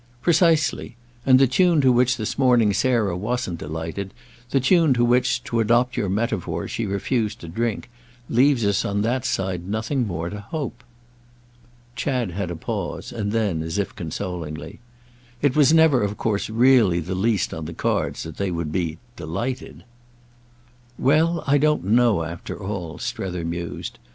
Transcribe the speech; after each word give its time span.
"Precisely. 0.23 0.95
And 1.27 1.37
the 1.37 1.45
tune 1.45 1.79
to 1.81 1.91
which 1.91 2.17
this 2.17 2.35
morning 2.39 2.73
Sarah 2.73 3.15
wasn't 3.15 3.59
delighted—the 3.59 4.59
tune 4.59 4.95
to 4.95 5.05
which, 5.05 5.43
to 5.43 5.59
adopt 5.59 5.95
your 5.95 6.09
metaphor, 6.09 6.67
she 6.67 6.87
refused 6.87 7.39
to 7.41 7.47
drink—leaves 7.47 8.65
us 8.65 8.83
on 8.83 9.03
that 9.03 9.25
side 9.25 9.67
nothing 9.67 10.07
more 10.07 10.31
to 10.31 10.39
hope." 10.41 10.83
Chad 11.95 12.31
had 12.31 12.49
a 12.49 12.55
pause, 12.55 13.11
and 13.11 13.31
then 13.31 13.61
as 13.61 13.77
if 13.77 13.95
consolingly: 13.95 14.79
"It 15.39 15.55
was 15.55 15.71
never 15.71 16.01
of 16.01 16.17
course 16.17 16.49
really 16.49 16.99
the 16.99 17.13
least 17.13 17.53
on 17.53 17.65
the 17.65 17.71
cards 17.75 18.23
that 18.23 18.37
they 18.37 18.49
would 18.49 18.71
be 18.71 18.97
'delighted.'" 19.17 19.83
"Well, 20.97 21.43
I 21.45 21.59
don't 21.59 21.83
know, 21.83 22.23
after 22.23 22.57
all," 22.59 22.97
Strether 22.97 23.45
mused. 23.45 23.99